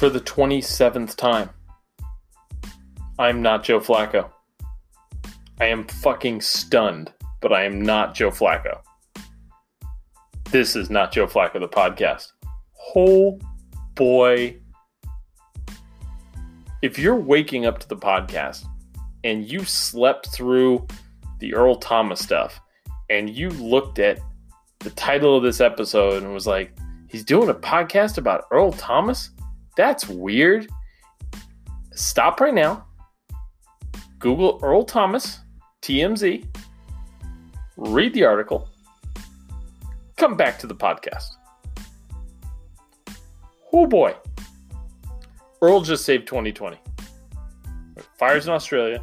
For 0.00 0.08
the 0.08 0.20
27th 0.20 1.14
time, 1.14 1.50
I'm 3.18 3.42
not 3.42 3.62
Joe 3.62 3.80
Flacco. 3.80 4.30
I 5.60 5.66
am 5.66 5.86
fucking 5.88 6.40
stunned, 6.40 7.12
but 7.42 7.52
I 7.52 7.64
am 7.64 7.82
not 7.82 8.14
Joe 8.14 8.30
Flacco. 8.30 8.78
This 10.50 10.74
is 10.74 10.88
not 10.88 11.12
Joe 11.12 11.26
Flacco, 11.26 11.60
the 11.60 11.68
podcast. 11.68 12.28
Oh 12.96 13.38
boy. 13.94 14.56
If 16.80 16.98
you're 16.98 17.14
waking 17.14 17.66
up 17.66 17.78
to 17.80 17.86
the 17.86 17.98
podcast 17.98 18.64
and 19.22 19.44
you 19.44 19.66
slept 19.66 20.30
through 20.30 20.88
the 21.40 21.52
Earl 21.52 21.74
Thomas 21.74 22.20
stuff 22.20 22.58
and 23.10 23.28
you 23.28 23.50
looked 23.50 23.98
at 23.98 24.18
the 24.78 24.92
title 24.92 25.36
of 25.36 25.42
this 25.42 25.60
episode 25.60 26.22
and 26.22 26.32
was 26.32 26.46
like, 26.46 26.72
he's 27.06 27.22
doing 27.22 27.50
a 27.50 27.54
podcast 27.54 28.16
about 28.16 28.46
Earl 28.50 28.72
Thomas? 28.72 29.28
That's 29.76 30.08
weird. 30.08 30.68
Stop 31.92 32.40
right 32.40 32.54
now. 32.54 32.86
Google 34.18 34.60
Earl 34.62 34.84
Thomas, 34.84 35.40
TMZ, 35.82 36.46
read 37.76 38.12
the 38.12 38.24
article, 38.24 38.68
come 40.16 40.36
back 40.36 40.58
to 40.58 40.66
the 40.66 40.74
podcast. 40.74 41.36
Oh 43.72 43.86
boy. 43.86 44.14
Earl 45.62 45.80
just 45.80 46.04
saved 46.04 46.26
2020. 46.26 46.78
Fires 48.18 48.46
in 48.46 48.52
Australia. 48.52 49.02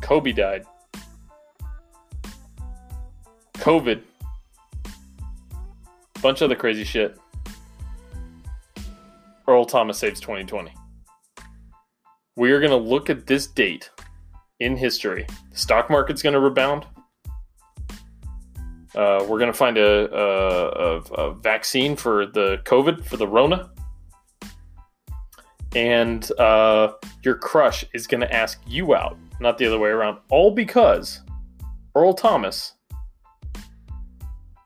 Kobe 0.00 0.32
died. 0.32 0.64
COVID. 3.54 4.00
Bunch 6.22 6.40
of 6.40 6.46
other 6.46 6.56
crazy 6.56 6.84
shit. 6.84 7.18
Earl 9.46 9.64
Thomas 9.64 9.98
saves 9.98 10.20
2020. 10.20 10.72
We 12.36 12.50
are 12.50 12.60
going 12.60 12.70
to 12.70 12.76
look 12.76 13.10
at 13.10 13.26
this 13.26 13.46
date 13.46 13.90
in 14.60 14.76
history. 14.76 15.26
The 15.50 15.58
stock 15.58 15.90
market's 15.90 16.22
going 16.22 16.32
to 16.32 16.40
rebound. 16.40 16.86
Uh, 18.94 19.24
we're 19.28 19.38
going 19.38 19.52
to 19.52 19.58
find 19.58 19.76
a, 19.76 20.08
a, 20.14 20.98
a, 21.14 21.34
vaccine 21.34 21.96
for 21.96 22.26
the 22.26 22.58
COVID, 22.64 23.04
for 23.04 23.16
the 23.16 23.26
Rona. 23.26 23.70
And 25.74 26.30
uh, 26.38 26.92
your 27.24 27.34
crush 27.34 27.84
is 27.92 28.06
going 28.06 28.20
to 28.20 28.32
ask 28.32 28.60
you 28.66 28.94
out, 28.94 29.18
not 29.40 29.58
the 29.58 29.66
other 29.66 29.78
way 29.78 29.90
around. 29.90 30.18
All 30.30 30.52
because 30.52 31.20
Earl 31.96 32.14
Thomas 32.14 32.74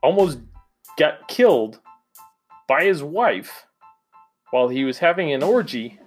almost 0.02 0.40
got 0.98 1.26
killed 1.28 1.80
by 2.68 2.84
his 2.84 3.02
wife 3.02 3.64
while 4.50 4.68
he 4.68 4.84
was 4.84 4.98
having 4.98 5.32
an 5.32 5.42
orgy 5.42 5.98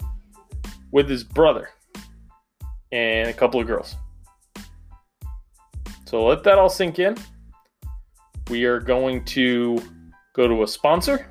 with 0.91 1.09
his 1.09 1.23
brother 1.23 1.69
and 2.91 3.29
a 3.29 3.33
couple 3.33 3.59
of 3.59 3.67
girls. 3.67 3.95
So 6.05 6.25
let 6.25 6.43
that 6.43 6.57
all 6.57 6.69
sink 6.69 6.99
in. 6.99 7.17
We 8.49 8.65
are 8.65 8.79
going 8.79 9.23
to 9.25 9.81
go 10.33 10.47
to 10.47 10.63
a 10.63 10.67
sponsor. 10.67 11.27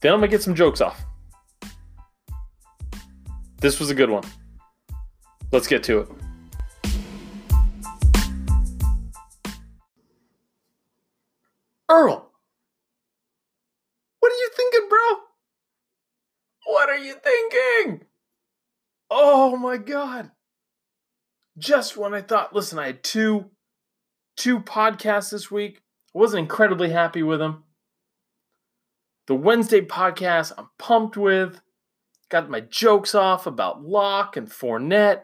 Then 0.00 0.12
I'm 0.12 0.18
going 0.18 0.22
to 0.22 0.36
get 0.36 0.42
some 0.42 0.54
jokes 0.54 0.80
off. 0.80 1.04
This 3.60 3.78
was 3.80 3.90
a 3.90 3.94
good 3.94 4.10
one. 4.10 4.24
Let's 5.52 5.66
get 5.66 5.82
to 5.84 6.00
it. 6.00 6.08
Earl, 11.88 12.28
what 14.18 14.32
are 14.32 14.36
you 14.36 14.50
thinking, 14.56 14.88
bro? 14.88 14.98
What 16.66 16.88
are 16.88 16.93
you 17.04 17.14
thinking? 17.14 18.06
Oh 19.10 19.56
my 19.56 19.76
god. 19.76 20.30
Just 21.56 21.96
when 21.96 22.14
I 22.14 22.22
thought, 22.22 22.54
listen, 22.54 22.78
I 22.78 22.86
had 22.86 23.04
two 23.04 23.50
two 24.36 24.60
podcasts 24.60 25.30
this 25.30 25.50
week. 25.50 25.82
I 26.14 26.18
wasn't 26.18 26.40
incredibly 26.40 26.90
happy 26.90 27.22
with 27.22 27.38
them. 27.38 27.64
The 29.26 29.34
Wednesday 29.34 29.80
podcast, 29.80 30.52
I'm 30.58 30.68
pumped 30.78 31.16
with. 31.16 31.60
Got 32.30 32.50
my 32.50 32.60
jokes 32.60 33.14
off 33.14 33.46
about 33.46 33.84
Lock 33.84 34.36
and 34.36 34.48
Fournette. 34.48 35.22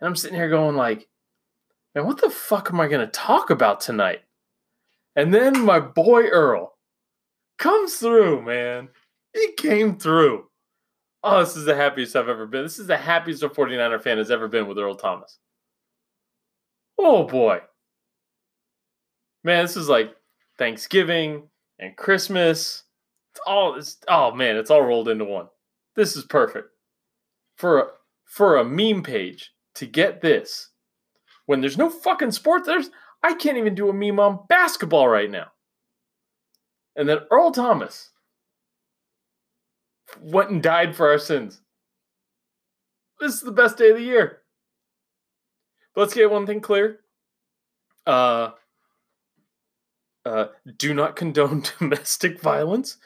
And 0.00 0.08
I'm 0.08 0.16
sitting 0.16 0.36
here 0.36 0.48
going 0.48 0.74
like, 0.74 1.08
man, 1.94 2.06
what 2.06 2.20
the 2.20 2.30
fuck 2.30 2.70
am 2.70 2.80
I 2.80 2.88
going 2.88 3.06
to 3.06 3.12
talk 3.12 3.50
about 3.50 3.80
tonight? 3.80 4.22
And 5.14 5.32
then 5.32 5.64
my 5.64 5.78
boy 5.78 6.24
Earl 6.24 6.76
comes 7.58 7.94
through, 7.94 8.42
man. 8.42 8.88
He 9.32 9.52
came 9.52 9.96
through. 9.96 10.48
Oh, 11.26 11.40
this 11.40 11.56
is 11.56 11.64
the 11.64 11.74
happiest 11.74 12.14
I've 12.14 12.28
ever 12.28 12.46
been. 12.46 12.64
This 12.64 12.78
is 12.78 12.86
the 12.86 12.98
happiest 12.98 13.42
a 13.42 13.48
49er 13.48 14.02
fan 14.02 14.18
has 14.18 14.30
ever 14.30 14.46
been 14.46 14.66
with 14.66 14.76
Earl 14.76 14.94
Thomas. 14.94 15.38
Oh 16.98 17.24
boy. 17.24 17.60
Man, 19.42 19.64
this 19.64 19.78
is 19.78 19.88
like 19.88 20.14
Thanksgiving 20.58 21.48
and 21.78 21.96
Christmas. 21.96 22.82
It's 23.32 23.40
all 23.46 23.74
it's 23.74 23.96
oh 24.06 24.32
man, 24.32 24.56
it's 24.56 24.70
all 24.70 24.82
rolled 24.82 25.08
into 25.08 25.24
one. 25.24 25.48
This 25.96 26.14
is 26.14 26.24
perfect. 26.24 26.68
For 27.56 27.78
a 27.78 27.86
for 28.26 28.58
a 28.58 28.64
meme 28.64 29.02
page 29.02 29.50
to 29.76 29.86
get 29.86 30.20
this 30.20 30.68
when 31.46 31.62
there's 31.62 31.78
no 31.78 31.88
fucking 31.88 32.32
sport, 32.32 32.66
there's 32.66 32.90
I 33.22 33.32
can't 33.32 33.56
even 33.56 33.74
do 33.74 33.88
a 33.88 33.94
meme 33.94 34.20
on 34.20 34.40
basketball 34.50 35.08
right 35.08 35.30
now. 35.30 35.46
And 36.96 37.08
then 37.08 37.20
Earl 37.30 37.50
Thomas 37.50 38.10
went 40.20 40.50
and 40.50 40.62
died 40.62 40.94
for 40.94 41.10
our 41.10 41.18
sins. 41.18 41.60
This 43.20 43.34
is 43.34 43.40
the 43.40 43.52
best 43.52 43.78
day 43.78 43.90
of 43.90 43.96
the 43.96 44.02
year. 44.02 44.40
But 45.94 46.02
let's 46.02 46.14
get 46.14 46.30
one 46.30 46.46
thing 46.46 46.60
clear. 46.60 47.00
Uh, 48.06 48.50
uh, 50.24 50.46
do 50.76 50.94
not 50.94 51.16
condone 51.16 51.64
domestic 51.78 52.40
violence. 52.40 52.96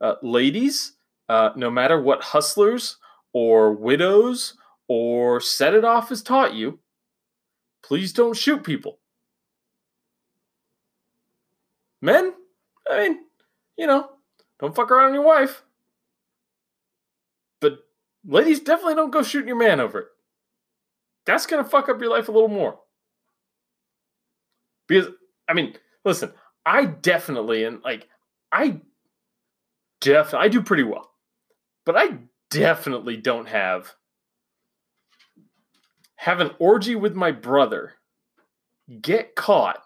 Uh, 0.00 0.14
ladies, 0.22 0.94
uh, 1.28 1.50
no 1.56 1.70
matter 1.70 2.00
what 2.00 2.22
hustlers 2.22 2.96
or 3.32 3.72
widows 3.72 4.54
or 4.88 5.40
set 5.40 5.74
it 5.74 5.84
off 5.84 6.08
has 6.08 6.22
taught 6.22 6.54
you, 6.54 6.80
please 7.82 8.12
don't 8.12 8.36
shoot 8.36 8.64
people. 8.64 8.98
Men, 12.00 12.34
I 12.90 13.08
mean, 13.08 13.18
you 13.78 13.86
know, 13.86 14.10
don't 14.58 14.74
fuck 14.74 14.90
around 14.90 15.08
on 15.08 15.14
your 15.14 15.22
wife. 15.22 15.62
Ladies, 18.24 18.60
definitely 18.60 18.94
don't 18.94 19.10
go 19.10 19.22
shooting 19.22 19.48
your 19.48 19.56
man 19.56 19.80
over 19.80 19.98
it. 20.00 20.06
That's 21.26 21.46
gonna 21.46 21.64
fuck 21.64 21.88
up 21.88 22.00
your 22.00 22.10
life 22.10 22.28
a 22.28 22.32
little 22.32 22.48
more. 22.48 22.78
Because 24.86 25.08
I 25.48 25.54
mean, 25.54 25.74
listen, 26.04 26.32
I 26.64 26.84
definitely 26.84 27.64
and 27.64 27.82
like 27.82 28.08
I 28.50 28.80
definitely 30.00 30.46
I 30.46 30.48
do 30.48 30.62
pretty 30.62 30.84
well. 30.84 31.10
But 31.84 31.96
I 31.96 32.18
definitely 32.50 33.16
don't 33.16 33.48
have 33.48 33.94
have 36.16 36.40
an 36.40 36.52
orgy 36.60 36.94
with 36.94 37.16
my 37.16 37.32
brother, 37.32 37.94
get 39.00 39.34
caught, 39.34 39.82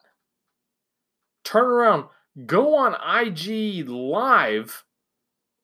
turn 1.44 1.64
around, 1.64 2.04
go 2.44 2.74
on 2.74 2.94
IG 2.94 3.88
live 3.88 4.84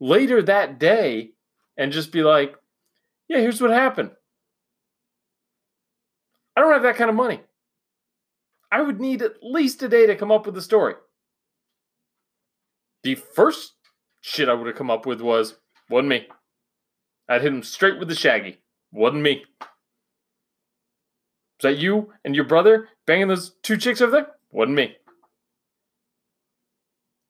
later 0.01 0.43
that 0.43 0.79
day 0.79 1.33
and 1.77 1.93
just 1.93 2.11
be 2.11 2.23
like, 2.23 2.57
yeah, 3.29 3.39
here's 3.39 3.61
what 3.61 3.71
happened. 3.71 4.11
I 6.57 6.61
don't 6.61 6.73
have 6.73 6.83
that 6.83 6.97
kind 6.97 7.11
of 7.11 7.17
money. 7.17 7.41
I 8.71 8.81
would 8.83 9.01
need 9.01 9.23
at 9.23 9.43
least 9.43 9.83
a 9.83 9.89
day 9.89 10.07
to 10.07 10.17
come 10.17 10.31
up 10.31 10.47
with 10.47 10.55
the 10.55 10.63
story. 10.63 10.95
The 13.03 13.15
first 13.15 13.73
shit 14.21 14.49
I 14.49 14.55
would 14.55 14.67
have 14.67 14.77
come 14.77 14.91
up 14.91 15.07
with 15.07 15.21
was, 15.21 15.57
wasn't 15.91 16.09
me. 16.09 16.27
I'd 17.29 17.43
hit 17.43 17.53
him 17.53 17.63
straight 17.63 17.99
with 17.99 18.09
the 18.09 18.15
shaggy. 18.15 18.61
Wasn't 18.93 19.23
me. 19.23 19.45
Is 19.63 19.69
that 21.63 21.79
you 21.79 22.13
and 22.25 22.35
your 22.35 22.45
brother 22.45 22.89
banging 23.07 23.29
those 23.29 23.55
two 23.63 23.77
chicks 23.77 24.01
over 24.01 24.13
there? 24.13 24.27
Wasn't 24.51 24.77
me. 24.77 24.97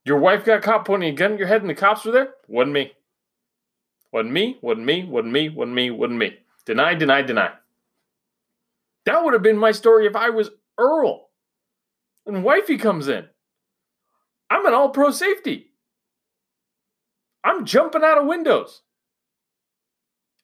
Your 0.05 0.19
wife 0.19 0.45
got 0.45 0.63
caught 0.63 0.85
pointing 0.85 1.13
a 1.13 1.17
gun 1.17 1.35
at 1.35 1.39
your 1.39 1.49
head 1.49 1.61
and 1.61 1.71
the 1.71 1.75
cops 1.75 2.05
were 2.05 2.13
there? 2.13 2.35
Wasn't 2.49 2.73
me. 2.73 2.93
Wasn't 4.13 4.33
me, 4.33 4.59
wasn't 4.61 4.87
me, 4.87 5.05
wasn't 5.05 5.33
me, 5.33 5.49
wasn't 5.49 5.75
me, 5.75 5.91
wasn't 5.91 6.19
me. 6.19 6.37
Deny, 6.67 6.95
deny, 6.95 7.23
deny. 7.23 7.53
That 9.07 9.25
would 9.25 9.33
have 9.33 9.43
been 9.43 9.59
my 9.59 9.73
story 9.73 10.07
if 10.07 10.15
I 10.15 10.31
was 10.31 10.51
Earl. 10.79 11.29
And 12.27 12.45
wifey 12.45 12.79
comes 12.79 13.09
in. 13.09 13.27
I'm 14.51 14.67
an 14.67 14.75
all 14.75 14.91
pro 14.91 15.11
safety. 15.11 15.73
I'm 17.43 17.65
jumping 17.65 18.05
out 18.05 18.19
of 18.19 18.27
windows. 18.27 18.83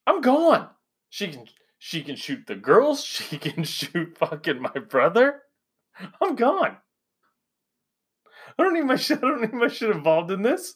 I'm 0.05 0.21
gone. 0.21 0.67
She 1.09 1.27
can 1.27 1.45
she 1.77 2.01
can 2.01 2.15
shoot 2.15 2.47
the 2.47 2.55
girls. 2.55 3.03
She 3.29 3.37
can 3.37 3.63
shoot 3.63 4.17
fucking 4.17 4.61
my 4.61 4.79
brother. 4.89 5.43
I'm 6.19 6.35
gone. 6.35 6.77
I 8.57 8.63
don't 8.63 8.73
need 8.73 8.85
my 8.85 8.95
shit. 8.95 9.19
I 9.19 9.21
don't 9.21 9.41
need 9.41 9.53
my 9.53 9.67
shit 9.67 9.91
involved 9.91 10.31
in 10.31 10.41
this. 10.41 10.75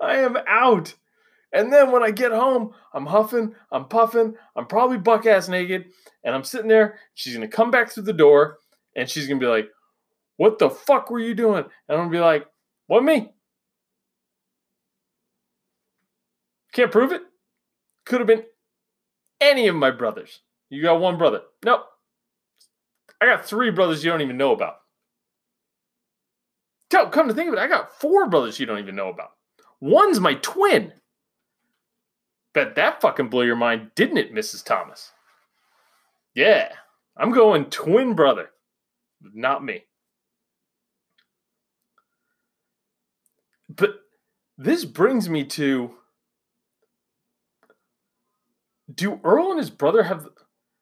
I 0.00 0.16
am 0.16 0.36
out. 0.48 0.94
And 1.52 1.72
then 1.72 1.90
when 1.90 2.02
I 2.02 2.10
get 2.10 2.32
home, 2.32 2.72
I'm 2.92 3.06
huffing, 3.06 3.54
I'm 3.70 3.86
puffing, 3.86 4.34
I'm 4.56 4.66
probably 4.66 4.98
buck 4.98 5.26
ass 5.26 5.48
naked, 5.48 5.86
and 6.24 6.34
I'm 6.34 6.44
sitting 6.44 6.68
there. 6.68 6.98
She's 7.14 7.34
gonna 7.34 7.48
come 7.48 7.70
back 7.70 7.90
through 7.90 8.02
the 8.02 8.12
door, 8.12 8.58
and 8.94 9.08
she's 9.08 9.26
gonna 9.26 9.40
be 9.40 9.46
like, 9.46 9.70
"What 10.36 10.58
the 10.58 10.68
fuck 10.68 11.10
were 11.10 11.20
you 11.20 11.34
doing?" 11.34 11.64
And 11.64 11.70
I'm 11.88 11.98
gonna 11.98 12.10
be 12.10 12.18
like, 12.18 12.46
"What 12.88 13.04
me? 13.04 13.32
Can't 16.72 16.92
prove 16.92 17.12
it. 17.12 17.22
Could 18.04 18.20
have 18.20 18.26
been 18.26 18.44
any 19.40 19.68
of 19.68 19.76
my 19.76 19.90
brothers. 19.90 20.42
You 20.68 20.82
got 20.82 21.00
one 21.00 21.16
brother. 21.16 21.42
Nope. 21.64 21.86
I 23.20 23.26
got 23.26 23.46
three 23.46 23.70
brothers 23.70 24.04
you 24.04 24.10
don't 24.10 24.20
even 24.20 24.36
know 24.36 24.52
about. 24.52 24.76
Come 26.90 27.28
to 27.28 27.34
think 27.34 27.48
of 27.48 27.54
it, 27.54 27.60
I 27.60 27.66
got 27.66 27.98
four 27.98 28.28
brothers 28.28 28.60
you 28.60 28.66
don't 28.66 28.78
even 28.78 28.94
know 28.94 29.08
about. 29.08 29.30
One's 29.80 30.20
my 30.20 30.34
twin. 30.34 30.92
Bet 32.54 32.74
that 32.76 33.00
fucking 33.00 33.28
blew 33.28 33.44
your 33.44 33.56
mind, 33.56 33.90
didn't 33.94 34.16
it, 34.16 34.34
Mrs. 34.34 34.64
Thomas? 34.64 35.12
Yeah, 36.34 36.72
I'm 37.16 37.30
going 37.32 37.66
twin 37.66 38.14
brother. 38.14 38.50
Not 39.20 39.64
me. 39.64 39.84
But 43.68 44.00
this 44.56 44.84
brings 44.84 45.28
me 45.28 45.44
to 45.44 45.94
do 48.94 49.20
Earl 49.24 49.50
and 49.50 49.58
his 49.58 49.70
brother 49.70 50.04
have 50.04 50.28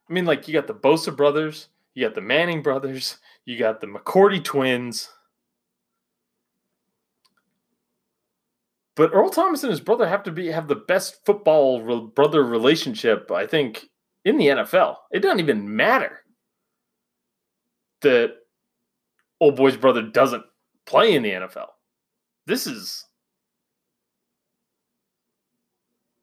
I 0.08 0.12
mean 0.12 0.26
like 0.26 0.46
you 0.46 0.54
got 0.54 0.66
the 0.66 0.74
Bosa 0.74 1.16
brothers, 1.16 1.68
you 1.94 2.06
got 2.06 2.14
the 2.14 2.20
Manning 2.20 2.62
brothers, 2.62 3.18
you 3.44 3.58
got 3.58 3.80
the 3.80 3.86
McCourty 3.86 4.42
twins. 4.42 5.08
But 8.96 9.10
Earl 9.12 9.30
Thomas 9.30 9.64
and 9.64 9.70
his 9.70 9.80
brother 9.80 10.06
have 10.06 10.22
to 10.24 10.30
be 10.30 10.46
have 10.48 10.68
the 10.68 10.76
best 10.76 11.24
football 11.26 11.82
re- 11.82 12.08
brother 12.14 12.44
relationship, 12.44 13.30
I 13.30 13.46
think, 13.46 13.86
in 14.24 14.36
the 14.36 14.46
NFL. 14.46 14.96
It 15.12 15.20
doesn't 15.20 15.40
even 15.40 15.74
matter 15.74 16.20
that 18.02 18.34
old 19.40 19.56
boy's 19.56 19.76
brother 19.76 20.02
doesn't 20.02 20.44
play 20.86 21.14
in 21.14 21.22
the 21.22 21.30
NFL. 21.30 21.68
This 22.46 22.66
is 22.66 23.06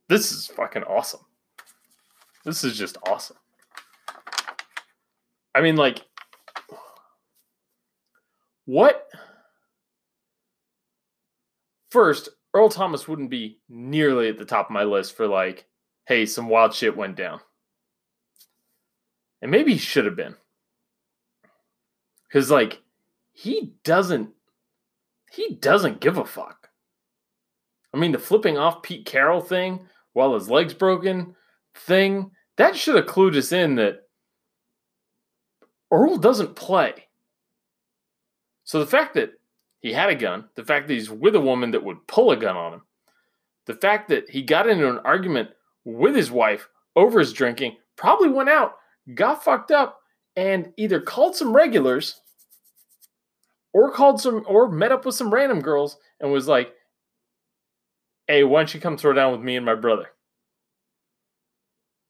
this 0.07 0.31
is 0.31 0.47
fucking 0.47 0.83
awesome. 0.83 1.21
This 2.45 2.63
is 2.63 2.77
just 2.77 2.97
awesome. 3.07 3.38
I 5.53 5.62
mean, 5.62 5.75
like, 5.75 6.01
what? 8.65 9.07
First, 11.89 12.29
Earl 12.53 12.69
Thomas 12.69 13.07
wouldn't 13.07 13.30
be 13.30 13.59
nearly 13.69 14.27
at 14.27 14.38
the 14.38 14.45
top 14.45 14.68
of 14.68 14.74
my 14.74 14.83
list 14.83 15.15
for 15.15 15.27
like, 15.27 15.65
hey, 16.06 16.25
some 16.25 16.50
wild 16.50 16.74
shit 16.74 16.98
went 16.98 17.15
down. 17.15 17.39
And 19.42 19.50
maybe 19.50 19.74
he 19.74 19.77
should 19.77 20.06
have 20.06 20.15
been. 20.15 20.36
Cuz 22.31 22.51
like 22.51 22.81
he 23.31 23.74
doesn't 23.83 24.31
he 25.31 25.56
doesn't 25.56 26.01
give 26.01 26.18
a 26.18 26.25
fuck. 26.25 26.69
I 27.94 27.98
mean, 27.98 28.12
the 28.12 28.19
flipping 28.19 28.57
off 28.57 28.83
Pete 28.83 29.06
Carroll 29.06 29.42
thing 29.42 29.88
while 30.13 30.33
his 30.33 30.50
leg's 30.50 30.74
broken 30.74 31.36
thing, 31.74 32.31
that 32.57 32.75
should 32.75 32.95
have 32.95 33.06
clued 33.06 33.36
us 33.36 33.51
in 33.51 33.75
that 33.75 34.07
Earl 35.89 36.18
doesn't 36.18 36.56
play. 36.56 37.07
So 38.63 38.80
the 38.80 38.88
fact 38.88 39.13
that 39.15 39.33
he 39.81 39.94
had 39.94 40.10
a 40.10 40.16
gun, 40.16 40.45
the 40.56 40.63
fact 40.63 40.88
that 40.88 40.94
he's 40.94 41.10
with 41.10 41.36
a 41.36 41.42
woman 41.42 41.72
that 41.72 41.83
would 41.83 42.07
pull 42.07 42.31
a 42.31 42.38
gun 42.38 42.56
on 42.56 42.74
him, 42.74 42.81
the 43.66 43.74
fact 43.75 44.10
that 44.10 44.30
he 44.30 44.42
got 44.42 44.69
into 44.69 44.89
an 44.89 45.00
argument 45.00 45.50
with 45.83 46.16
his 46.16 46.31
wife 46.31 46.69
over 46.95 47.19
his 47.19 47.33
drinking, 47.33 47.75
probably 47.95 48.30
went 48.30 48.50
out, 48.50 48.75
got 49.16 49.44
fucked 49.44 49.72
up, 49.72 50.00
and 50.36 50.72
either 50.78 51.01
called 51.01 51.36
some 51.36 51.54
regulars 51.54 52.22
or 53.74 53.92
called 53.92 54.22
some 54.22 54.44
or 54.48 54.69
met 54.69 54.92
up 54.92 55.06
with 55.06 55.16
some 55.16 55.33
random 55.33 55.62
girls 55.62 55.98
and 56.19 56.31
was 56.31 56.48
like, 56.48 56.74
hey, 58.28 58.44
why 58.44 58.60
don't 58.60 58.74
you 58.74 58.80
come 58.80 58.98
throw 58.98 59.13
down 59.13 59.31
with 59.31 59.42
me 59.42 59.56
and 59.56 59.66
my 59.66 59.75
brother? 59.75 60.07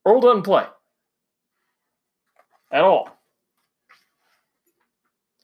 Earl 0.06 0.22
doesn't 0.22 0.44
play 0.44 0.66
at 2.72 2.84
all. 2.84 3.10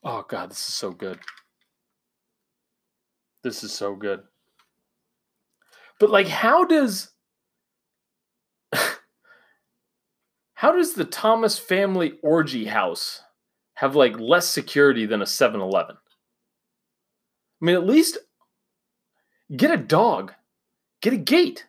Oh, 0.03 0.25
God, 0.27 0.51
this 0.51 0.67
is 0.67 0.73
so 0.73 0.91
good. 0.91 1.19
This 3.43 3.63
is 3.63 3.73
so 3.73 3.95
good. 3.95 4.21
But 5.99 6.09
like 6.09 6.27
how 6.27 6.63
does 6.65 7.11
how 10.53 10.71
does 10.71 10.93
the 10.93 11.05
Thomas 11.05 11.57
family 11.57 12.13
orgy 12.21 12.65
house 12.65 13.21
have 13.75 13.95
like 13.95 14.19
less 14.19 14.47
security 14.47 15.05
than 15.05 15.21
a 15.21 15.25
7-Eleven? 15.25 15.97
I 17.61 17.65
mean, 17.65 17.75
at 17.75 17.85
least 17.85 18.17
get 19.55 19.71
a 19.71 19.77
dog. 19.77 20.33
Get 21.01 21.13
a 21.13 21.17
gate. 21.17 21.67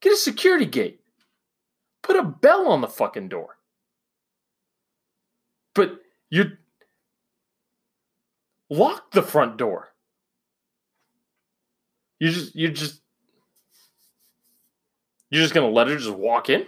Get 0.00 0.12
a 0.12 0.16
security 0.16 0.66
gate. 0.66 1.00
Put 2.02 2.16
a 2.16 2.22
bell 2.22 2.68
on 2.68 2.80
the 2.80 2.88
fucking 2.88 3.28
door. 3.28 3.56
But 5.74 6.00
you 6.30 6.52
lock 8.70 9.10
the 9.10 9.22
front 9.22 9.56
door. 9.56 9.88
You 12.18 12.30
just 12.30 12.54
you 12.54 12.70
just 12.70 13.00
you're 15.30 15.42
just 15.42 15.54
gonna 15.54 15.68
let 15.68 15.88
her 15.88 15.96
just 15.96 16.10
walk 16.10 16.48
in? 16.48 16.66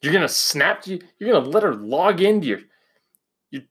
You're 0.00 0.12
gonna 0.12 0.28
snap 0.28 0.86
you 0.86 1.00
you're 1.18 1.32
gonna 1.32 1.48
let 1.48 1.62
her 1.62 1.74
log 1.74 2.20
into 2.20 2.46
your 2.46 2.60
you're 3.50 3.62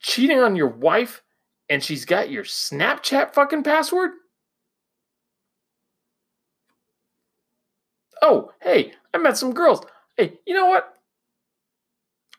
cheating 0.00 0.38
on 0.38 0.54
your 0.56 0.68
wife 0.68 1.22
and 1.68 1.82
she's 1.82 2.04
got 2.04 2.30
your 2.30 2.44
Snapchat 2.44 3.32
fucking 3.32 3.62
password? 3.62 4.10
Oh, 8.20 8.52
hey, 8.60 8.92
I 9.12 9.18
met 9.18 9.36
some 9.36 9.52
girls. 9.52 9.84
Hey, 10.16 10.38
you 10.46 10.54
know 10.54 10.66
what? 10.66 10.94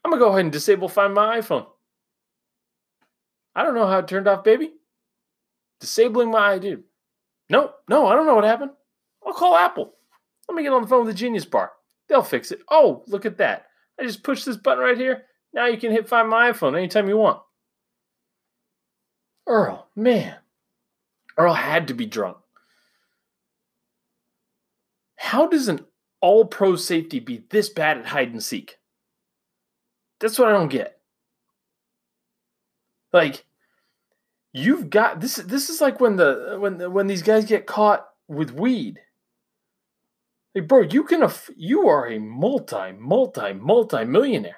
I'm 0.05 0.11
gonna 0.11 0.21
go 0.21 0.29
ahead 0.29 0.41
and 0.41 0.51
disable 0.51 0.87
find 0.87 1.13
my 1.13 1.39
iPhone. 1.39 1.65
I 3.55 3.63
don't 3.63 3.75
know 3.75 3.87
how 3.87 3.99
it 3.99 4.07
turned 4.07 4.27
off, 4.27 4.43
baby. 4.43 4.71
Disabling 5.79 6.31
my 6.31 6.53
ID. 6.53 6.77
No, 7.49 7.71
no, 7.87 8.07
I 8.07 8.15
don't 8.15 8.25
know 8.25 8.35
what 8.35 8.43
happened. 8.43 8.71
I'll 9.25 9.33
call 9.33 9.55
Apple. 9.55 9.93
Let 10.47 10.55
me 10.55 10.63
get 10.63 10.73
on 10.73 10.81
the 10.81 10.87
phone 10.87 11.05
with 11.05 11.13
the 11.15 11.19
Genius 11.19 11.45
Bar. 11.45 11.71
They'll 12.07 12.23
fix 12.23 12.51
it. 12.51 12.61
Oh, 12.69 13.03
look 13.07 13.25
at 13.25 13.37
that. 13.37 13.67
I 13.99 14.03
just 14.03 14.23
push 14.23 14.43
this 14.43 14.57
button 14.57 14.83
right 14.83 14.97
here. 14.97 15.23
Now 15.53 15.67
you 15.67 15.77
can 15.77 15.91
hit 15.91 16.07
find 16.07 16.29
my 16.29 16.51
iPhone 16.51 16.77
anytime 16.77 17.07
you 17.07 17.17
want. 17.17 17.41
Earl, 19.47 19.87
man. 19.95 20.35
Earl 21.37 21.53
had 21.53 21.87
to 21.87 21.93
be 21.93 22.05
drunk. 22.05 22.37
How 25.15 25.47
does 25.47 25.67
an 25.67 25.85
all 26.21 26.45
pro 26.45 26.75
safety 26.75 27.19
be 27.19 27.43
this 27.49 27.69
bad 27.69 27.97
at 27.97 28.07
hide 28.07 28.31
and 28.31 28.43
seek? 28.43 28.77
That's 30.19 30.39
what 30.39 30.49
I 30.49 30.53
don't 30.53 30.69
get. 30.69 30.99
Like 33.13 33.45
you've 34.51 34.89
got 34.89 35.21
this 35.21 35.35
this 35.35 35.69
is 35.69 35.79
like 35.79 35.99
when 35.99 36.15
the 36.17 36.57
when 36.59 36.91
when 36.91 37.07
these 37.07 37.21
guys 37.21 37.45
get 37.45 37.67
caught 37.67 38.05
with 38.27 38.51
weed. 38.51 38.99
Like 40.55 40.67
bro, 40.67 40.81
you 40.81 41.03
can 41.03 41.23
aff- 41.23 41.51
you 41.55 41.87
are 41.87 42.07
a 42.07 42.19
multi 42.19 42.91
multi 42.91 43.53
multi 43.53 44.03
millionaire. 44.03 44.57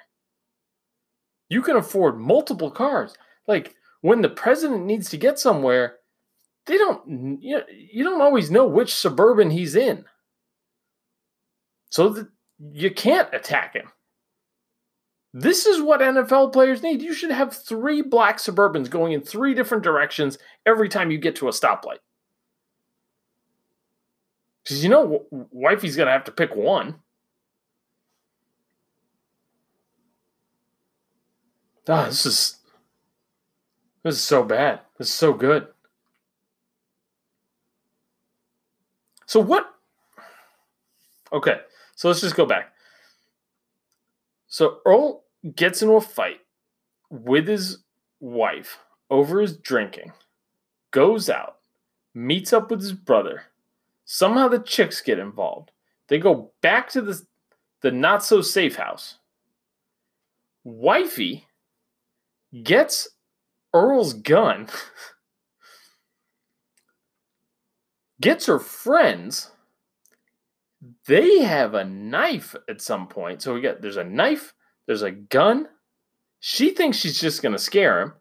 You 1.48 1.62
can 1.62 1.76
afford 1.76 2.18
multiple 2.18 2.70
cars. 2.70 3.14
Like 3.46 3.74
when 4.00 4.22
the 4.22 4.28
president 4.28 4.84
needs 4.86 5.10
to 5.10 5.16
get 5.16 5.38
somewhere, 5.38 5.96
they 6.66 6.78
don't 6.78 7.42
you, 7.42 7.58
know, 7.58 7.64
you 7.70 8.04
don't 8.04 8.20
always 8.20 8.50
know 8.50 8.66
which 8.66 8.94
suburban 8.94 9.50
he's 9.50 9.76
in. 9.76 10.04
So 11.90 12.26
you 12.72 12.90
can't 12.90 13.32
attack 13.32 13.74
him. 13.74 13.90
This 15.38 15.66
is 15.66 15.82
what 15.82 16.00
NFL 16.00 16.54
players 16.54 16.82
need. 16.82 17.02
You 17.02 17.12
should 17.12 17.30
have 17.30 17.54
three 17.54 18.00
black 18.00 18.38
Suburbans 18.38 18.88
going 18.88 19.12
in 19.12 19.20
three 19.20 19.52
different 19.52 19.84
directions 19.84 20.38
every 20.64 20.88
time 20.88 21.10
you 21.10 21.18
get 21.18 21.36
to 21.36 21.48
a 21.48 21.50
stoplight. 21.50 21.98
Because 24.64 24.82
you 24.82 24.88
know, 24.88 25.26
wifey's 25.30 25.94
going 25.94 26.06
to 26.06 26.12
have 26.12 26.24
to 26.24 26.32
pick 26.32 26.56
one. 26.56 27.00
Ah, 31.86 32.06
this 32.06 32.24
is 32.24 32.56
this 34.04 34.14
is 34.14 34.22
so 34.22 34.42
bad. 34.42 34.80
This 34.96 35.08
is 35.08 35.14
so 35.14 35.34
good. 35.34 35.68
So 39.26 39.40
what? 39.40 39.66
Okay, 41.30 41.60
so 41.94 42.08
let's 42.08 42.22
just 42.22 42.36
go 42.36 42.46
back. 42.46 42.72
So 44.48 44.78
Earl 44.86 45.24
gets 45.54 45.82
into 45.82 45.94
a 45.94 46.00
fight 46.00 46.40
with 47.10 47.46
his 47.46 47.78
wife 48.20 48.78
over 49.10 49.40
his 49.40 49.56
drinking, 49.56 50.12
goes 50.90 51.30
out, 51.30 51.56
meets 52.14 52.52
up 52.52 52.70
with 52.70 52.80
his 52.80 52.92
brother. 52.92 53.44
Somehow 54.04 54.48
the 54.48 54.58
chicks 54.58 55.00
get 55.00 55.18
involved. 55.18 55.70
They 56.08 56.18
go 56.18 56.52
back 56.62 56.88
to 56.90 57.02
the, 57.02 57.20
the 57.82 57.90
not 57.90 58.24
so 58.24 58.40
safe 58.40 58.76
house. 58.76 59.18
Wifey 60.64 61.46
gets 62.62 63.08
Earl's 63.72 64.14
gun, 64.14 64.68
gets 68.20 68.46
her 68.46 68.58
friends. 68.58 69.50
They 71.06 71.40
have 71.40 71.74
a 71.74 71.84
knife 71.84 72.54
at 72.68 72.80
some 72.80 73.08
point. 73.08 73.42
So 73.42 73.54
we 73.54 73.60
got 73.60 73.80
there's 73.80 73.96
a 73.96 74.04
knife, 74.04 74.54
there's 74.86 75.02
a 75.02 75.10
gun. 75.10 75.68
She 76.40 76.70
thinks 76.70 76.96
she's 76.98 77.20
just 77.20 77.42
gonna 77.42 77.58
scare 77.58 78.00
him, 78.00 78.12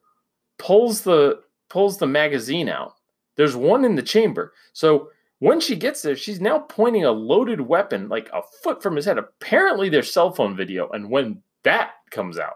pulls 0.57 1.01
the 1.01 1.41
pulls 1.69 1.97
the 1.97 2.07
magazine 2.07 2.69
out. 2.69 2.95
There's 3.35 3.55
one 3.55 3.83
in 3.85 3.95
the 3.95 4.01
chamber. 4.01 4.53
So 4.73 5.09
when 5.39 5.59
she 5.59 5.75
gets 5.75 6.01
there, 6.01 6.15
she's 6.15 6.39
now 6.39 6.59
pointing 6.59 7.03
a 7.03 7.11
loaded 7.11 7.61
weapon 7.61 8.07
like 8.07 8.29
a 8.33 8.41
foot 8.63 8.81
from 8.81 8.95
his 8.95 9.05
head. 9.05 9.17
Apparently, 9.17 9.89
there's 9.89 10.11
cell 10.11 10.31
phone 10.31 10.55
video. 10.55 10.89
And 10.89 11.09
when 11.09 11.41
that 11.63 11.91
comes 12.09 12.37
out, 12.37 12.55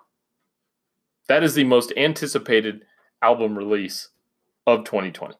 that 1.28 1.44
is 1.44 1.54
the 1.54 1.66
most 1.66 1.92
anticipated 1.98 2.86
album 3.22 3.58
release 3.58 4.10
of 4.66 4.86
2020. 4.86 5.36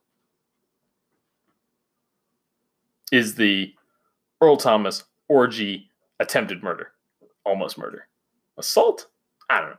Is 3.10 3.34
the 3.34 3.74
Earl 4.40 4.56
Thomas 4.56 5.04
orgy 5.28 5.90
attempted 6.20 6.62
murder, 6.62 6.92
almost 7.44 7.76
murder, 7.76 8.06
assault? 8.60 9.08
I 9.48 9.60
don't 9.60 9.70
know. 9.70 9.76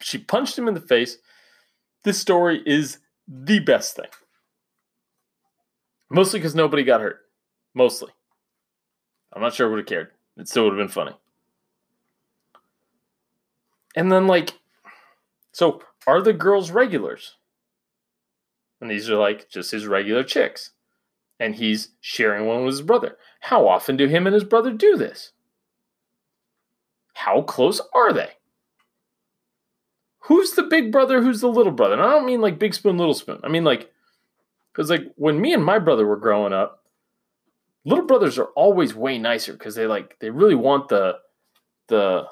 She 0.00 0.18
punched 0.18 0.58
him 0.58 0.66
in 0.66 0.74
the 0.74 0.80
face. 0.80 1.18
This 2.02 2.18
story 2.18 2.62
is 2.66 2.98
the 3.28 3.60
best 3.60 3.94
thing. 3.94 4.08
Mostly 6.10 6.40
because 6.40 6.54
nobody 6.54 6.82
got 6.82 7.00
hurt. 7.00 7.20
Mostly. 7.74 8.10
I'm 9.32 9.40
not 9.40 9.54
sure 9.54 9.68
I 9.68 9.70
would 9.70 9.78
have 9.78 9.86
cared. 9.86 10.08
It 10.36 10.48
still 10.48 10.64
would 10.64 10.76
have 10.76 10.78
been 10.78 10.88
funny. 10.88 11.16
And 13.94 14.10
then, 14.10 14.26
like, 14.26 14.58
so, 15.52 15.82
are 16.06 16.20
the 16.20 16.32
girls 16.32 16.70
regulars? 16.70 17.36
And 18.80 18.90
these 18.90 19.08
are 19.08 19.16
like 19.16 19.48
just 19.48 19.70
his 19.70 19.86
regular 19.86 20.24
chicks. 20.24 20.70
And 21.38 21.54
he's 21.54 21.90
sharing 22.00 22.46
one 22.46 22.64
with 22.64 22.74
his 22.74 22.82
brother. 22.82 23.16
How 23.40 23.68
often 23.68 23.96
do 23.96 24.06
him 24.06 24.26
and 24.26 24.34
his 24.34 24.44
brother 24.44 24.72
do 24.72 24.96
this? 24.96 25.32
How 27.24 27.42
close 27.42 27.80
are 27.94 28.12
they? 28.12 28.30
Who's 30.22 30.52
the 30.52 30.64
big 30.64 30.90
brother? 30.90 31.22
Who's 31.22 31.40
the 31.40 31.48
little 31.48 31.72
brother? 31.72 31.94
And 31.94 32.02
I 32.02 32.10
don't 32.10 32.26
mean 32.26 32.40
like 32.40 32.58
big 32.58 32.74
spoon, 32.74 32.98
little 32.98 33.14
spoon. 33.14 33.38
I 33.44 33.48
mean 33.48 33.62
like, 33.62 33.92
because 34.72 34.90
like 34.90 35.06
when 35.14 35.40
me 35.40 35.52
and 35.52 35.64
my 35.64 35.78
brother 35.78 36.04
were 36.04 36.16
growing 36.16 36.52
up, 36.52 36.82
little 37.84 38.06
brothers 38.06 38.38
are 38.38 38.48
always 38.56 38.94
way 38.94 39.18
nicer 39.18 39.52
because 39.52 39.76
they 39.76 39.86
like 39.86 40.18
they 40.18 40.30
really 40.30 40.56
want 40.56 40.88
the 40.88 41.18
the 41.86 42.26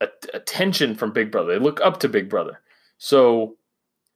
attention 0.00 0.96
from 0.96 1.12
Big 1.12 1.30
Brother. 1.30 1.52
They 1.52 1.64
look 1.64 1.80
up 1.80 2.00
to 2.00 2.08
Big 2.08 2.28
Brother. 2.28 2.60
So 2.98 3.56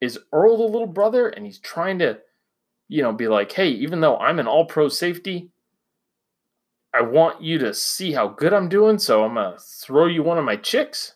is 0.00 0.18
Earl 0.32 0.56
the 0.56 0.64
little 0.64 0.86
brother 0.88 1.28
and 1.28 1.46
he's 1.46 1.58
trying 1.58 2.00
to, 2.00 2.18
you 2.88 3.02
know, 3.02 3.12
be 3.12 3.28
like, 3.28 3.52
hey, 3.52 3.68
even 3.68 4.00
though 4.00 4.18
I'm 4.18 4.40
an 4.40 4.48
all 4.48 4.64
pro 4.64 4.88
safety, 4.88 5.50
I 6.94 7.02
want 7.02 7.42
you 7.42 7.58
to 7.58 7.74
see 7.74 8.12
how 8.12 8.28
good 8.28 8.54
I'm 8.54 8.68
doing, 8.68 8.98
so 8.98 9.24
I'm 9.24 9.34
going 9.34 9.52
to 9.52 9.58
throw 9.58 10.06
you 10.06 10.22
one 10.22 10.38
of 10.38 10.44
my 10.44 10.56
chicks? 10.56 11.14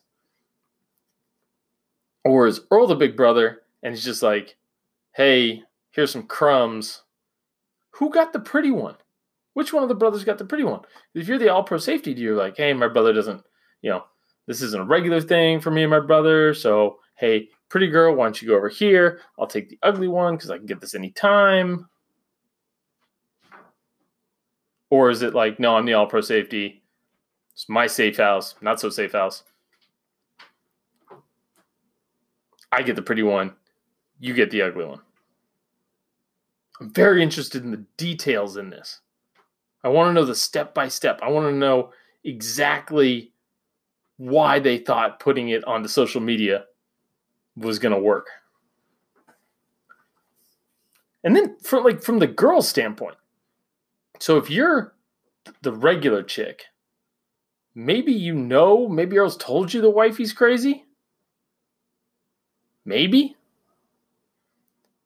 Or 2.24 2.46
is 2.46 2.60
Earl 2.70 2.86
the 2.86 2.94
big 2.94 3.16
brother 3.16 3.62
and 3.82 3.94
he's 3.94 4.04
just 4.04 4.22
like, 4.22 4.56
hey, 5.12 5.62
here's 5.90 6.12
some 6.12 6.24
crumbs. 6.24 7.02
Who 7.92 8.10
got 8.10 8.32
the 8.32 8.40
pretty 8.40 8.70
one? 8.70 8.96
Which 9.54 9.72
one 9.72 9.82
of 9.82 9.88
the 9.88 9.94
brothers 9.94 10.24
got 10.24 10.38
the 10.38 10.44
pretty 10.44 10.64
one? 10.64 10.80
If 11.14 11.28
you're 11.28 11.38
the 11.38 11.48
all 11.48 11.64
pro 11.64 11.78
safety, 11.78 12.12
you're 12.12 12.36
like, 12.36 12.56
hey, 12.56 12.72
my 12.72 12.88
brother 12.88 13.12
doesn't, 13.12 13.42
you 13.82 13.90
know, 13.90 14.04
this 14.46 14.62
isn't 14.62 14.82
a 14.82 14.86
regular 14.86 15.20
thing 15.20 15.60
for 15.60 15.70
me 15.70 15.82
and 15.82 15.90
my 15.90 16.00
brother. 16.00 16.54
So, 16.54 16.98
hey, 17.16 17.48
pretty 17.68 17.88
girl, 17.88 18.14
why 18.14 18.26
don't 18.26 18.40
you 18.40 18.48
go 18.48 18.56
over 18.56 18.68
here? 18.68 19.20
I'll 19.38 19.46
take 19.46 19.68
the 19.68 19.78
ugly 19.82 20.08
one 20.08 20.36
because 20.36 20.50
I 20.50 20.56
can 20.56 20.66
get 20.66 20.80
this 20.80 20.94
anytime. 20.94 21.86
Or 24.92 25.08
is 25.08 25.22
it 25.22 25.32
like, 25.32 25.58
no, 25.58 25.76
I'm 25.76 25.87
the 25.87 25.94
all 25.94 26.06
pro 26.06 26.20
safety. 26.20 26.82
It's 27.54 27.66
my 27.66 27.87
safe 27.87 28.18
house, 28.18 28.56
not 28.61 28.78
so 28.78 28.90
safe 28.90 29.12
house. 29.12 29.42
I 32.70 32.82
get 32.82 32.96
the 32.96 33.00
pretty 33.00 33.22
one. 33.22 33.54
You 34.20 34.34
get 34.34 34.50
the 34.50 34.61
ugly 34.61 34.84
one. 34.84 35.00
I'm 36.78 36.92
very 36.92 37.22
interested 37.22 37.64
in 37.64 37.70
the 37.70 37.87
details 37.96 38.58
in 38.58 38.68
this. 38.68 39.00
I 39.82 39.88
want 39.88 40.11
to 40.11 40.12
know 40.12 40.26
the 40.26 40.34
step 40.34 40.75
by 40.75 40.88
step. 40.88 41.20
I 41.22 41.30
want 41.30 41.46
to 41.46 41.56
know 41.56 41.92
exactly 42.22 43.32
why 44.18 44.58
they 44.58 44.76
thought 44.76 45.20
putting 45.20 45.49
it 45.49 45.64
onto 45.64 45.88
social 45.88 46.20
media 46.20 46.66
was 47.56 47.78
going 47.78 47.94
to 47.94 47.99
work. 47.99 48.26
And 51.25 51.34
then 51.34 51.56
from 51.62 51.82
like 51.82 52.02
from 52.02 52.18
the 52.18 52.26
girl's 52.26 52.68
standpoint. 52.68 53.16
So 54.22 54.36
if 54.36 54.48
you're 54.48 54.94
the 55.62 55.72
regular 55.72 56.22
chick, 56.22 56.66
maybe 57.74 58.12
you 58.12 58.34
know, 58.36 58.86
maybe 58.86 59.18
Earl's 59.18 59.36
told 59.36 59.74
you 59.74 59.80
the 59.80 59.90
wifey's 59.90 60.32
crazy. 60.32 60.84
Maybe. 62.84 63.34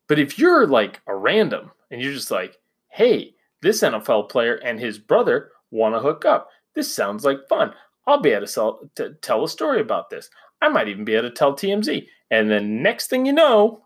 But 0.07 0.19
if 0.19 0.39
you're 0.39 0.67
like 0.67 1.01
a 1.07 1.17
random 1.17 1.71
and 1.91 2.03
you're 2.03 2.13
just 2.13 2.31
like, 2.31 2.59
hey, 2.91 3.35
this 3.63 3.81
NFL 3.81 4.29
player 4.29 4.57
and 4.57 4.79
his 4.79 4.99
brother 4.99 5.51
want 5.71 5.95
to 5.95 6.01
hook 6.01 6.27
up. 6.27 6.51
This 6.75 6.95
sounds 6.95 7.25
like 7.25 7.49
fun. 7.49 7.73
I'll 8.07 8.21
be 8.21 8.33
able 8.33 8.43
to, 8.43 8.47
sell, 8.47 8.91
to 8.97 9.15
tell 9.23 9.43
a 9.45 9.49
story 9.49 9.81
about 9.81 10.11
this. 10.11 10.29
I 10.61 10.69
might 10.69 10.89
even 10.89 11.07
be 11.07 11.15
able 11.15 11.31
to 11.31 11.35
tell 11.35 11.55
TMZ. 11.55 12.07
And 12.31 12.51
then 12.51 12.83
next 12.83 13.07
thing 13.09 13.25
you 13.25 13.33
know, 13.33 13.81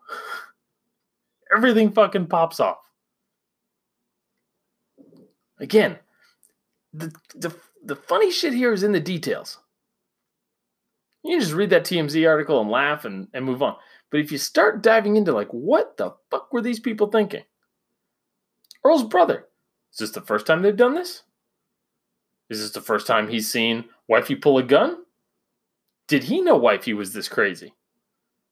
everything 1.56 1.92
fucking 1.92 2.26
pops 2.26 2.58
off. 2.58 2.78
Again, 5.60 5.98
the, 6.92 7.12
the, 7.34 7.54
the 7.84 7.96
funny 7.96 8.30
shit 8.30 8.52
here 8.52 8.72
is 8.72 8.82
in 8.82 8.92
the 8.92 9.00
details. 9.00 9.58
You 11.22 11.32
can 11.32 11.40
just 11.40 11.52
read 11.52 11.70
that 11.70 11.84
TMZ 11.84 12.26
article 12.26 12.60
and 12.60 12.70
laugh 12.70 13.04
and, 13.04 13.28
and 13.34 13.44
move 13.44 13.62
on. 13.62 13.76
But 14.10 14.20
if 14.20 14.32
you 14.32 14.38
start 14.38 14.82
diving 14.82 15.16
into 15.16 15.32
like, 15.32 15.50
what 15.50 15.96
the 15.96 16.14
fuck 16.30 16.52
were 16.52 16.62
these 16.62 16.80
people 16.80 17.08
thinking? 17.08 17.44
Earl's 18.84 19.04
brother. 19.04 19.46
Is 19.92 19.98
this 19.98 20.10
the 20.12 20.22
first 20.22 20.46
time 20.46 20.62
they've 20.62 20.76
done 20.76 20.94
this? 20.94 21.22
Is 22.48 22.60
this 22.60 22.70
the 22.70 22.80
first 22.80 23.06
time 23.06 23.28
he's 23.28 23.50
seen 23.50 23.84
wifey 24.08 24.34
pull 24.34 24.58
a 24.58 24.62
gun? 24.62 25.04
Did 26.08 26.24
he 26.24 26.40
know 26.40 26.56
wifey 26.56 26.94
was 26.94 27.12
this 27.12 27.28
crazy? 27.28 27.74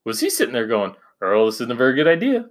Was 0.04 0.20
he 0.20 0.30
sitting 0.30 0.54
there 0.54 0.66
going, 0.66 0.94
Earl, 1.20 1.46
this 1.46 1.56
isn't 1.56 1.72
a 1.72 1.74
very 1.74 1.94
good 1.94 2.06
idea. 2.06 2.46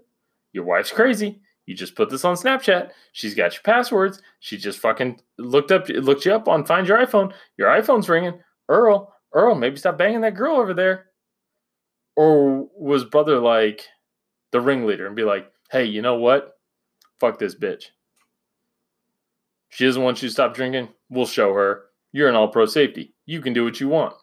Your 0.51 0.65
wife's 0.65 0.91
crazy. 0.91 1.41
You 1.67 1.75
just 1.75 1.95
put 1.95 2.09
this 2.09 2.25
on 2.25 2.35
Snapchat. 2.35 2.91
She's 3.11 3.35
got 3.35 3.53
your 3.53 3.61
passwords. 3.61 4.21
She 4.39 4.57
just 4.57 4.79
fucking 4.79 5.21
looked 5.37 5.71
up 5.71 5.89
looked 5.89 6.25
you 6.25 6.33
up 6.33 6.47
on 6.47 6.65
Find 6.65 6.87
Your 6.87 6.97
iPhone. 6.97 7.33
Your 7.57 7.67
iPhone's 7.67 8.09
ringing. 8.09 8.39
Earl, 8.69 9.13
Earl, 9.33 9.53
maybe 9.53 9.75
stop 9.75 9.97
banging 9.97 10.21
that 10.21 10.35
girl 10.35 10.55
over 10.55 10.73
there. 10.73 11.07
Or 12.15 12.67
was 12.73 13.03
brother 13.03 13.39
like 13.39 13.85
the 14.51 14.61
ringleader 14.61 15.05
and 15.05 15.15
be 15.15 15.23
like, 15.23 15.51
hey, 15.69 15.83
you 15.83 16.01
know 16.01 16.15
what? 16.15 16.57
Fuck 17.19 17.37
this 17.37 17.53
bitch. 17.53 17.87
She 19.69 19.85
doesn't 19.85 20.01
want 20.01 20.21
you 20.21 20.29
to 20.29 20.33
stop 20.33 20.53
drinking. 20.53 20.89
We'll 21.09 21.25
show 21.25 21.53
her. 21.53 21.83
You're 22.13 22.29
an 22.29 22.35
all 22.35 22.47
pro 22.47 22.65
safety. 22.65 23.13
You 23.25 23.41
can 23.41 23.51
do 23.51 23.65
what 23.65 23.81
you 23.81 23.89
want. 23.89 24.15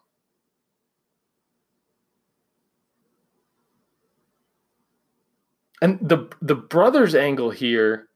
And 5.85 5.99
the 6.01 6.27
the 6.41 6.55
brothers 6.55 7.13
angle 7.13 7.51
here. 7.51 8.07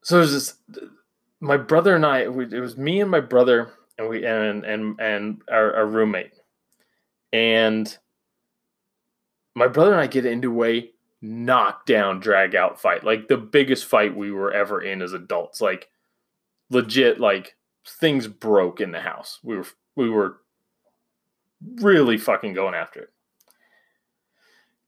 So 0.00 0.16
there's 0.16 0.32
this. 0.32 0.54
My 1.38 1.58
brother 1.58 1.94
and 1.94 2.06
I. 2.06 2.20
It 2.20 2.30
was 2.60 2.78
me 2.78 3.02
and 3.02 3.10
my 3.10 3.20
brother 3.20 3.74
and 3.98 4.08
we 4.08 4.24
and 4.24 4.64
and 4.64 4.98
and 4.98 5.42
our, 5.52 5.76
our 5.76 5.86
roommate, 5.86 6.32
and 7.30 7.94
my 9.54 9.68
brother 9.68 9.92
and 9.92 10.00
I 10.00 10.06
get 10.06 10.24
into 10.24 10.64
a 10.64 10.90
knockdown 11.20 12.18
drag 12.18 12.54
out 12.54 12.80
fight, 12.80 13.04
like 13.04 13.28
the 13.28 13.36
biggest 13.36 13.84
fight 13.84 14.16
we 14.16 14.32
were 14.32 14.50
ever 14.50 14.80
in 14.80 15.02
as 15.02 15.12
adults, 15.12 15.60
like 15.60 15.90
legit, 16.70 17.20
like 17.20 17.54
things 17.86 18.28
broke 18.28 18.80
in 18.80 18.92
the 18.92 19.00
house. 19.00 19.40
We 19.42 19.58
were 19.58 19.66
we 19.94 20.08
were 20.08 20.38
really 21.74 22.16
fucking 22.16 22.54
going 22.54 22.74
after 22.74 23.00
it. 23.00 23.10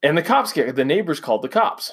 And 0.03 0.19
the 0.19 0.23
cops 0.23 0.53
get 0.53 0.75
the 0.75 0.85
neighbors 0.85 1.21
called 1.21 1.43
the 1.43 1.49
cops 1.49 1.93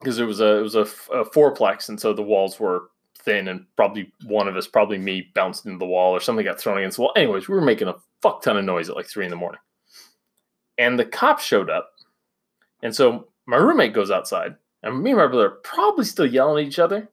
because 0.00 0.18
it 0.18 0.24
was 0.24 0.40
a 0.40 0.58
it 0.58 0.62
was 0.62 0.74
a, 0.74 0.82
a 1.12 1.24
fourplex, 1.24 1.88
and 1.88 2.00
so 2.00 2.12
the 2.12 2.22
walls 2.22 2.60
were 2.60 2.90
thin, 3.18 3.48
and 3.48 3.64
probably 3.76 4.12
one 4.26 4.48
of 4.48 4.56
us, 4.56 4.66
probably 4.66 4.98
me, 4.98 5.30
bounced 5.34 5.66
into 5.66 5.78
the 5.78 5.86
wall 5.86 6.12
or 6.12 6.20
something 6.20 6.44
got 6.44 6.60
thrown 6.60 6.78
against 6.78 6.96
the 6.96 7.02
wall. 7.02 7.12
Anyways, 7.16 7.48
we 7.48 7.54
were 7.54 7.60
making 7.60 7.88
a 7.88 7.94
fuck 8.22 8.42
ton 8.42 8.56
of 8.56 8.64
noise 8.64 8.88
at 8.88 8.96
like 8.96 9.06
three 9.06 9.24
in 9.24 9.30
the 9.30 9.36
morning, 9.36 9.60
and 10.76 10.98
the 10.98 11.04
cops 11.04 11.44
showed 11.44 11.70
up, 11.70 11.90
and 12.82 12.94
so 12.94 13.28
my 13.46 13.56
roommate 13.56 13.94
goes 13.94 14.10
outside, 14.10 14.56
and 14.82 15.02
me 15.02 15.10
and 15.10 15.18
my 15.18 15.26
brother 15.26 15.46
are 15.46 15.60
probably 15.62 16.04
still 16.04 16.26
yelling 16.26 16.64
at 16.64 16.68
each 16.68 16.78
other, 16.78 17.08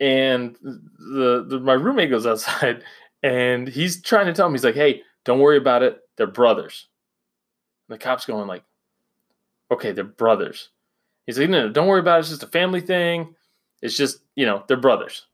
and 0.00 0.56
the, 0.62 1.44
the 1.48 1.60
my 1.60 1.74
roommate 1.74 2.10
goes 2.10 2.26
outside, 2.26 2.82
and 3.22 3.68
he's 3.68 4.02
trying 4.02 4.26
to 4.26 4.32
tell 4.32 4.48
me 4.48 4.54
he's 4.54 4.64
like, 4.64 4.74
"Hey, 4.74 5.02
don't 5.24 5.40
worry 5.40 5.58
about 5.58 5.82
it. 5.82 6.00
They're 6.16 6.26
brothers." 6.26 6.88
The 7.88 7.98
cops 7.98 8.26
going 8.26 8.46
like, 8.46 8.64
"Okay, 9.70 9.92
they're 9.92 10.04
brothers." 10.04 10.70
He's 11.28 11.38
like, 11.38 11.50
no, 11.50 11.66
no, 11.66 11.68
don't 11.70 11.86
worry 11.86 12.00
about 12.00 12.16
it. 12.16 12.20
It's 12.20 12.30
just 12.30 12.42
a 12.42 12.46
family 12.46 12.80
thing. 12.80 13.34
It's 13.82 13.94
just, 13.94 14.20
you 14.34 14.46
know, 14.46 14.64
they're 14.66 14.78
brothers. 14.78 15.26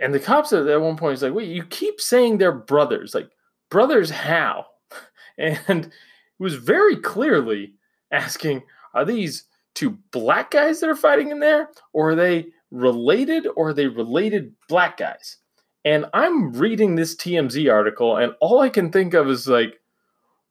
And 0.00 0.12
the 0.12 0.18
cops 0.18 0.52
at 0.52 0.80
one 0.80 0.96
point 0.96 1.14
is 1.14 1.22
like, 1.22 1.32
wait, 1.32 1.46
you 1.50 1.62
keep 1.62 2.00
saying 2.00 2.38
they're 2.38 2.50
brothers. 2.50 3.14
Like, 3.14 3.30
brothers 3.70 4.10
how? 4.10 4.66
And 5.38 5.84
it 5.86 5.92
was 6.40 6.56
very 6.56 6.96
clearly 6.96 7.74
asking, 8.10 8.64
are 8.92 9.04
these 9.04 9.44
two 9.72 9.98
black 10.10 10.50
guys 10.50 10.80
that 10.80 10.90
are 10.90 10.96
fighting 10.96 11.30
in 11.30 11.38
there? 11.38 11.70
Or 11.92 12.10
are 12.10 12.14
they 12.16 12.48
related? 12.72 13.46
Or 13.56 13.68
are 13.68 13.72
they 13.72 13.86
related 13.86 14.52
black 14.68 14.96
guys? 14.96 15.38
And 15.84 16.06
I'm 16.12 16.52
reading 16.52 16.96
this 16.96 17.14
TMZ 17.14 17.72
article, 17.72 18.16
and 18.16 18.34
all 18.40 18.60
I 18.60 18.68
can 18.68 18.90
think 18.90 19.14
of 19.14 19.28
is 19.28 19.48
like, 19.48 19.80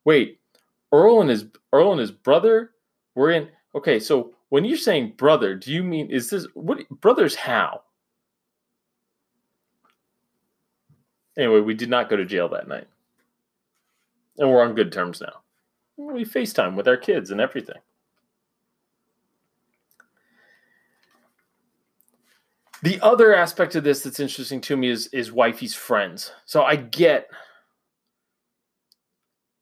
wait, 0.03 0.39
Earl 0.91 1.21
and 1.21 1.29
his 1.29 1.45
Earl 1.73 1.91
and 1.91 1.99
his 1.99 2.11
brother 2.11 2.71
were 3.15 3.31
in 3.31 3.49
Okay, 3.73 3.99
so 3.99 4.33
when 4.49 4.65
you're 4.65 4.77
saying 4.77 5.13
brother, 5.17 5.55
do 5.55 5.71
you 5.71 5.83
mean 5.83 6.09
is 6.09 6.29
this 6.29 6.45
what 6.53 6.87
brothers 7.01 7.35
how? 7.35 7.81
Anyway, 11.37 11.61
we 11.61 11.73
did 11.73 11.89
not 11.89 12.09
go 12.09 12.17
to 12.17 12.25
jail 12.25 12.49
that 12.49 12.67
night. 12.67 12.87
And 14.37 14.49
we're 14.49 14.63
on 14.63 14.75
good 14.75 14.91
terms 14.91 15.21
now. 15.21 15.41
We 15.95 16.25
FaceTime 16.25 16.75
with 16.75 16.87
our 16.87 16.97
kids 16.97 17.31
and 17.31 17.39
everything. 17.39 17.77
The 22.83 22.99
other 23.01 23.35
aspect 23.35 23.75
of 23.75 23.83
this 23.83 24.01
that's 24.01 24.19
interesting 24.19 24.59
to 24.61 24.75
me 24.75 24.89
is 24.89 25.07
is 25.07 25.31
wifey's 25.31 25.75
friends. 25.75 26.31
So 26.45 26.63
I 26.63 26.75
get 26.75 27.27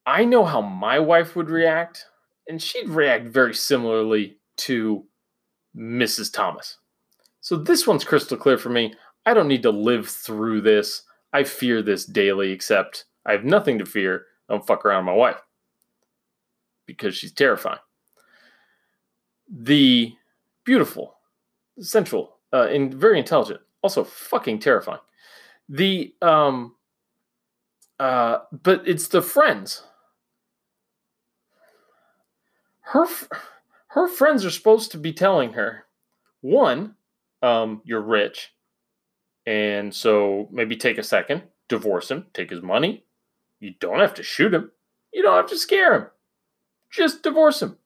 I 0.06 0.26
know 0.26 0.46
how 0.46 0.62
my 0.62 1.00
wife 1.00 1.36
would 1.36 1.50
react 1.50 2.06
and 2.48 2.62
she'd 2.62 2.90
react 2.90 3.28
very 3.28 3.54
similarly 3.54 4.38
to 4.58 5.06
Mrs. 5.76 6.34
Thomas. 6.34 6.78
So 7.42 7.56
this 7.56 7.88
one's 7.88 8.04
crystal 8.04 8.38
clear 8.38 8.58
for 8.58 8.70
me. 8.70 8.94
I 9.26 9.34
don't 9.34 9.48
need 9.48 9.64
to 9.64 9.70
live 9.70 10.10
through 10.10 10.62
this. 10.62 11.04
I 11.32 11.44
fear 11.44 11.82
this 11.82 12.06
daily, 12.06 12.52
except 12.52 13.06
I 13.26 13.34
have 13.34 13.46
nothing 13.46 13.78
to 13.80 13.86
fear. 13.86 14.26
I 14.50 14.54
don't 14.54 14.66
fuck 14.66 14.86
around 14.86 15.06
with 15.06 15.14
my 15.14 15.18
wife 15.18 15.42
because 16.88 17.16
she's 17.16 17.32
terrifying. 17.32 17.80
The 19.48 20.14
beautiful, 20.66 21.16
sensual, 21.80 22.38
uh, 22.52 22.68
and 22.72 22.94
very 22.94 23.20
intelligent, 23.20 23.62
also 23.84 24.04
fucking 24.04 24.60
terrifying. 24.60 25.02
The 25.70 26.16
um, 26.22 26.76
uh, 28.00 28.40
but 28.52 28.88
it's 28.88 29.10
the 29.10 29.22
friends 29.22 29.84
her 32.92 33.06
her 33.88 34.08
friends 34.08 34.46
are 34.46 34.52
supposed 34.52 34.92
to 34.92 34.98
be 34.98 35.14
telling 35.14 35.54
her 35.54 35.86
one 36.42 36.96
um, 37.42 37.82
you're 37.84 38.02
rich 38.02 38.54
and 39.46 39.94
so 39.94 40.48
maybe 40.52 40.76
take 40.76 40.98
a 40.98 41.04
second 41.04 41.44
divorce 41.68 42.12
him 42.12 42.26
take 42.34 42.50
his 42.50 42.62
money. 42.62 43.06
You 43.60 43.74
don't 43.80 44.00
have 44.00 44.14
to 44.16 44.24
shoot 44.24 44.54
him. 44.54 44.72
You 45.14 45.22
don't 45.22 45.36
have 45.36 45.50
to 45.50 45.58
scare 45.58 45.94
him. 45.94 46.08
Just 46.92 47.24
divorce 47.24 47.62
him. 47.62 47.78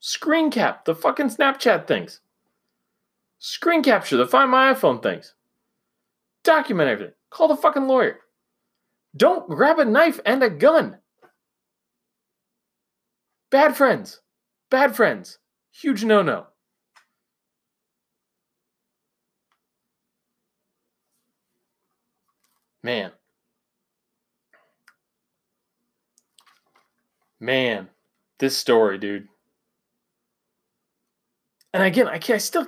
Screen 0.00 0.50
cap 0.50 0.84
the 0.84 0.94
fucking 0.94 1.28
snapchat 1.28 1.86
things. 1.86 2.20
Screen 3.38 3.82
capture 3.82 4.16
the 4.16 4.26
find 4.26 4.50
my 4.50 4.72
iphone 4.72 5.02
things. 5.02 5.34
Document 6.44 6.88
everything. 6.88 7.14
Call 7.30 7.48
the 7.48 7.56
fucking 7.56 7.86
lawyer. 7.86 8.20
Don't 9.16 9.48
grab 9.48 9.78
a 9.78 9.84
knife 9.84 10.20
and 10.24 10.42
a 10.42 10.50
gun 10.50 10.98
bad 13.52 13.76
friends 13.76 14.22
Bad 14.72 14.96
friends. 14.96 15.38
Huge 15.70 16.02
no 16.02 16.22
no. 16.22 16.46
Man. 22.82 23.12
Man, 27.38 27.90
this 28.38 28.56
story, 28.56 28.96
dude. 28.96 29.28
And 31.74 31.82
again, 31.82 32.08
I 32.08 32.16
can't 32.16 32.36
I 32.36 32.38
still 32.38 32.66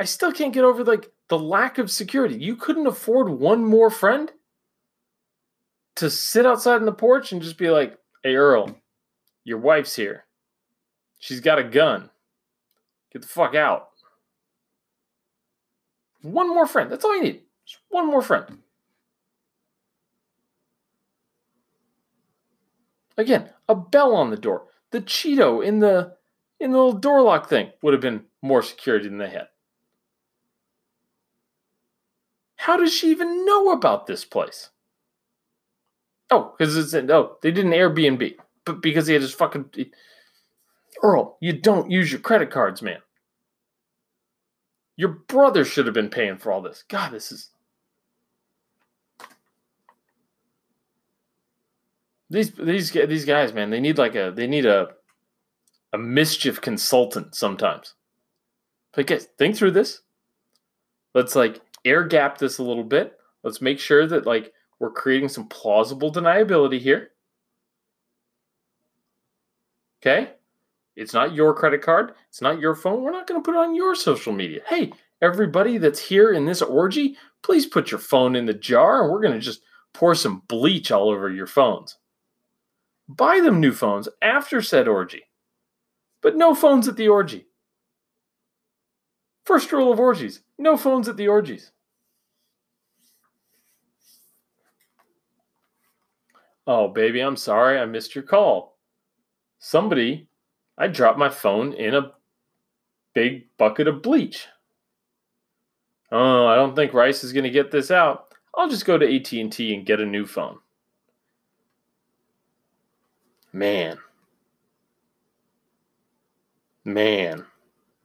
I 0.00 0.04
still 0.06 0.32
can't 0.32 0.54
get 0.54 0.64
over 0.64 0.82
like 0.84 1.12
the 1.28 1.38
lack 1.38 1.76
of 1.76 1.90
security. 1.90 2.36
You 2.36 2.56
couldn't 2.56 2.86
afford 2.86 3.28
one 3.28 3.62
more 3.62 3.90
friend 3.90 4.32
to 5.96 6.08
sit 6.08 6.46
outside 6.46 6.76
in 6.76 6.86
the 6.86 6.92
porch 6.92 7.30
and 7.32 7.42
just 7.42 7.58
be 7.58 7.68
like, 7.68 7.98
"Hey 8.22 8.36
Earl, 8.36 8.74
your 9.44 9.58
wife's 9.58 9.96
here." 9.96 10.24
She's 11.18 11.40
got 11.40 11.58
a 11.58 11.64
gun. 11.64 12.10
Get 13.12 13.22
the 13.22 13.28
fuck 13.28 13.54
out. 13.54 13.90
One 16.22 16.48
more 16.48 16.66
friend. 16.66 16.90
That's 16.90 17.04
all 17.04 17.16
you 17.16 17.22
need. 17.22 17.42
Just 17.64 17.80
one 17.88 18.06
more 18.06 18.22
friend. 18.22 18.58
Again, 23.16 23.50
a 23.68 23.74
bell 23.74 24.14
on 24.14 24.30
the 24.30 24.36
door. 24.36 24.66
The 24.90 25.00
Cheeto 25.00 25.64
in 25.64 25.80
the 25.80 26.16
in 26.58 26.72
the 26.72 26.78
little 26.78 26.92
door 26.92 27.22
lock 27.22 27.48
thing 27.48 27.70
would 27.82 27.92
have 27.92 28.00
been 28.00 28.24
more 28.40 28.62
security 28.62 29.08
than 29.08 29.18
they 29.18 29.30
had. 29.30 29.48
How 32.56 32.76
does 32.76 32.92
she 32.92 33.10
even 33.10 33.44
know 33.44 33.72
about 33.72 34.06
this 34.06 34.24
place? 34.24 34.70
Oh, 36.30 36.54
because 36.56 36.76
it's 36.76 36.94
in, 36.94 37.10
oh 37.10 37.36
they 37.42 37.50
did 37.50 37.64
an 37.64 37.72
Airbnb, 37.72 38.36
but 38.64 38.82
because 38.82 39.06
he 39.06 39.12
had 39.12 39.22
his 39.22 39.34
fucking 39.34 39.70
Earl, 41.02 41.36
you 41.40 41.52
don't 41.52 41.90
use 41.90 42.12
your 42.12 42.20
credit 42.20 42.50
cards, 42.50 42.82
man. 42.82 42.98
Your 44.96 45.08
brother 45.08 45.64
should 45.64 45.86
have 45.86 45.94
been 45.94 46.10
paying 46.10 46.38
for 46.38 46.52
all 46.52 46.62
this. 46.62 46.84
God, 46.88 47.12
this 47.12 47.32
is. 47.32 47.50
These 52.30 52.52
these 52.52 52.90
these 52.90 53.24
guys, 53.24 53.52
man, 53.52 53.70
they 53.70 53.80
need 53.80 53.98
like 53.98 54.14
a 54.14 54.32
they 54.34 54.46
need 54.46 54.64
a 54.64 54.88
a 55.92 55.98
mischief 55.98 56.60
consultant 56.60 57.34
sometimes. 57.34 57.94
But 58.94 59.06
guys, 59.06 59.28
think 59.38 59.56
through 59.56 59.72
this. 59.72 60.00
Let's 61.14 61.36
like 61.36 61.60
air 61.84 62.04
gap 62.04 62.38
this 62.38 62.58
a 62.58 62.62
little 62.62 62.84
bit. 62.84 63.18
Let's 63.42 63.60
make 63.60 63.78
sure 63.78 64.06
that 64.06 64.26
like 64.26 64.52
we're 64.78 64.92
creating 64.92 65.28
some 65.28 65.48
plausible 65.48 66.12
deniability 66.12 66.78
here. 66.78 67.11
Okay? 70.02 70.32
It's 70.96 71.14
not 71.14 71.34
your 71.34 71.54
credit 71.54 71.80
card. 71.80 72.12
It's 72.28 72.42
not 72.42 72.60
your 72.60 72.74
phone. 72.74 73.02
We're 73.02 73.12
not 73.12 73.26
going 73.26 73.40
to 73.40 73.44
put 73.44 73.56
it 73.56 73.64
on 73.64 73.74
your 73.74 73.94
social 73.94 74.32
media. 74.32 74.60
Hey, 74.66 74.92
everybody 75.22 75.78
that's 75.78 76.00
here 76.00 76.32
in 76.32 76.44
this 76.44 76.60
orgy, 76.60 77.16
please 77.42 77.66
put 77.66 77.90
your 77.90 78.00
phone 78.00 78.36
in 78.36 78.46
the 78.46 78.54
jar 78.54 79.02
and 79.02 79.12
we're 79.12 79.22
going 79.22 79.34
to 79.34 79.40
just 79.40 79.62
pour 79.94 80.14
some 80.14 80.42
bleach 80.48 80.90
all 80.90 81.08
over 81.08 81.30
your 81.30 81.46
phones. 81.46 81.96
Buy 83.08 83.40
them 83.40 83.60
new 83.60 83.72
phones 83.72 84.08
after 84.20 84.60
said 84.60 84.88
orgy, 84.88 85.22
but 86.20 86.36
no 86.36 86.54
phones 86.54 86.88
at 86.88 86.96
the 86.96 87.08
orgy. 87.08 87.46
First 89.44 89.72
rule 89.72 89.92
of 89.92 89.98
orgies 89.98 90.40
no 90.62 90.76
phones 90.76 91.08
at 91.08 91.16
the 91.16 91.28
orgies. 91.28 91.72
Oh, 96.66 96.88
baby, 96.88 97.20
I'm 97.20 97.36
sorry 97.36 97.78
I 97.78 97.84
missed 97.86 98.14
your 98.14 98.22
call. 98.22 98.71
Somebody 99.64 100.26
I 100.76 100.88
dropped 100.88 101.20
my 101.20 101.28
phone 101.28 101.72
in 101.72 101.94
a 101.94 102.10
big 103.14 103.46
bucket 103.58 103.86
of 103.86 104.02
bleach. 104.02 104.48
Oh, 106.10 106.48
I 106.48 106.56
don't 106.56 106.74
think 106.74 106.92
Rice 106.92 107.22
is 107.22 107.32
going 107.32 107.44
to 107.44 107.50
get 107.50 107.70
this 107.70 107.92
out. 107.92 108.34
I'll 108.56 108.68
just 108.68 108.84
go 108.84 108.98
to 108.98 109.16
AT&T 109.16 109.72
and 109.72 109.86
get 109.86 110.00
a 110.00 110.04
new 110.04 110.26
phone. 110.26 110.58
Man. 113.52 113.98
Man. 116.84 117.46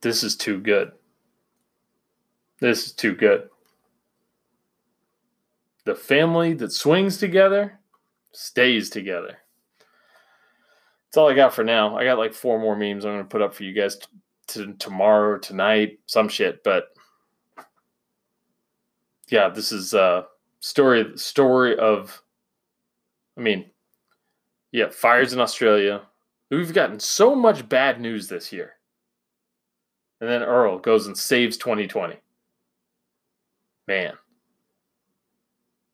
This 0.01 0.23
is 0.23 0.35
too 0.35 0.59
good. 0.59 0.91
This 2.59 2.85
is 2.85 2.91
too 2.91 3.15
good. 3.15 3.49
The 5.85 5.95
family 5.95 6.53
that 6.53 6.71
swings 6.71 7.17
together 7.17 7.79
stays 8.31 8.91
together. 8.91 9.39
That's 11.17 11.23
all 11.23 11.31
I 11.31 11.33
got 11.33 11.55
for 11.55 11.63
now. 11.63 11.97
I 11.97 12.03
got 12.03 12.19
like 12.19 12.31
four 12.31 12.59
more 12.59 12.75
memes 12.75 13.03
I'm 13.03 13.13
going 13.13 13.23
to 13.23 13.27
put 13.27 13.41
up 13.41 13.51
for 13.51 13.63
you 13.63 13.73
guys 13.73 13.95
t- 13.95 14.05
to 14.49 14.73
tomorrow 14.73 15.29
or 15.29 15.39
tonight, 15.39 15.97
some 16.05 16.29
shit, 16.29 16.63
but 16.63 16.89
yeah, 19.27 19.49
this 19.49 19.71
is 19.71 19.95
a 19.95 20.27
story 20.59 21.13
story 21.15 21.75
of 21.75 22.21
I 23.35 23.41
mean, 23.41 23.65
yeah, 24.71 24.89
fires 24.91 25.33
in 25.33 25.39
Australia. 25.39 26.03
We've 26.51 26.71
gotten 26.71 26.99
so 26.99 27.33
much 27.33 27.67
bad 27.67 27.99
news 27.99 28.27
this 28.27 28.53
year. 28.53 28.73
And 30.21 30.29
then 30.29 30.43
Earl 30.43 30.77
goes 30.77 31.07
and 31.07 31.17
saves 31.17 31.57
2020. 31.57 32.13
Man. 33.87 34.13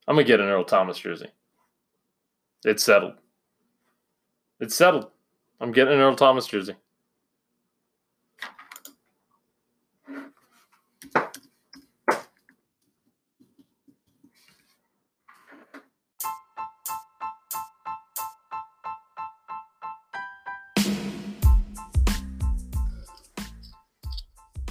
I'm 0.06 0.16
going 0.16 0.26
to 0.26 0.28
get 0.28 0.42
an 0.42 0.50
Earl 0.50 0.66
Thomas 0.66 1.00
jersey. 1.00 1.30
It's 2.66 2.84
settled. 2.84 3.14
It's 4.60 4.76
settled. 4.76 5.13
I'm 5.64 5.72
getting 5.72 5.94
an 5.94 6.02
Earl 6.02 6.18
Thomas 6.18 6.46
jersey. 6.46 6.76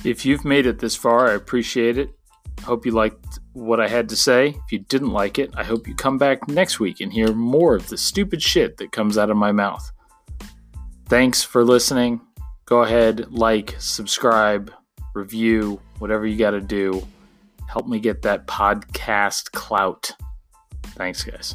If 0.05 0.27
you've 0.27 0.45
made 0.45 0.67
it 0.67 0.81
this 0.81 0.95
far, 0.95 1.31
I 1.31 1.33
appreciate 1.33 1.97
it. 1.97 2.11
Hope 2.65 2.85
you 2.85 2.93
liked 2.93 3.39
what 3.55 3.81
I 3.81 3.89
had 3.89 4.11
to 4.11 4.17
say. 4.17 4.49
If 4.49 4.73
you 4.73 4.81
didn't 4.81 5.13
like 5.13 5.39
it, 5.39 5.55
I 5.57 5.65
hope 5.65 5.89
you 5.89 5.95
come 5.95 6.19
back 6.19 6.47
next 6.49 6.81
week 6.81 7.01
and 7.01 7.11
hear 7.11 7.33
more 7.33 7.75
of 7.75 7.89
the 7.89 7.97
stupid 7.97 8.43
shit 8.43 8.77
that 8.77 8.93
comes 8.93 9.17
out 9.17 9.31
of 9.31 9.39
my 9.39 9.53
mouth. 9.53 9.91
Thanks 11.13 11.43
for 11.43 11.63
listening. 11.63 12.23
Go 12.65 12.85
ahead, 12.85 13.31
like, 13.31 13.77
subscribe, 13.79 14.73
review, 15.13 15.79
whatever 15.99 16.27
you 16.27 16.39
got 16.39 16.53
to 16.53 16.61
do. 16.63 17.07
Help 17.69 17.87
me 17.87 18.01
get 18.01 18.23
that 18.23 18.47
podcast 18.47 19.53
clout. 19.53 20.13
Thanks, 20.97 21.23
guys. 21.23 21.55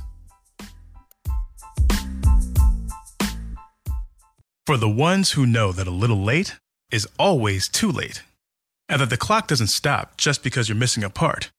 For 4.67 4.78
the 4.78 4.88
ones 4.88 5.32
who 5.32 5.48
know 5.48 5.72
that 5.72 5.88
a 5.88 5.89
little 5.89 6.24
late 6.24 6.58
is 6.91 7.08
always 7.17 7.67
too 7.67 7.91
late 7.91 8.22
and 8.88 9.02
that 9.02 9.10
the 9.10 9.17
clock 9.17 9.48
doesn't 9.48 9.70
stop 9.70 10.17
just 10.17 10.43
because 10.43 10.70
you're 10.70 10.76
missing 10.76 11.04
a 11.04 11.10
part. 11.10 11.50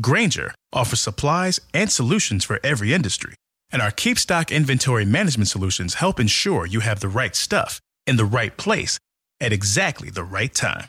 Grainger 0.00 0.54
offers 0.72 1.00
supplies 1.00 1.58
and 1.74 1.90
solutions 1.90 2.44
for 2.44 2.60
every 2.62 2.94
industry, 2.94 3.34
and 3.72 3.80
our 3.80 3.90
Keep 3.90 4.18
Stock 4.18 4.52
inventory 4.52 5.04
management 5.04 5.48
solutions 5.48 5.94
help 5.94 6.20
ensure 6.20 6.66
you 6.66 6.80
have 6.80 7.00
the 7.00 7.08
right 7.08 7.34
stuff 7.34 7.80
in 8.06 8.16
the 8.16 8.24
right 8.26 8.56
place 8.56 8.98
at 9.40 9.52
exactly 9.52 10.10
the 10.10 10.24
right 10.24 10.54
time. 10.54 10.84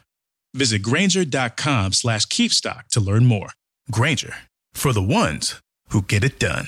Visit 0.53 0.81
Grainger.com 0.81 1.93
slash 1.93 2.25
keepstock 2.25 2.89
to 2.89 2.99
learn 2.99 3.25
more. 3.25 3.51
Grainger, 3.89 4.35
for 4.73 4.93
the 4.93 5.01
ones 5.01 5.61
who 5.87 6.01
get 6.01 6.23
it 6.23 6.39
done. 6.39 6.67